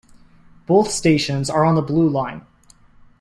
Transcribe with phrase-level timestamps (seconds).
[0.65, 2.43] Both stations are on the Blue Line.